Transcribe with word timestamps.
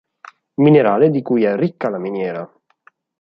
Minerale 0.55 1.11
di 1.11 1.21
cui 1.21 1.43
è 1.43 1.55
ricca 1.55 1.89
la 1.91 1.99
miniera. 1.99 2.51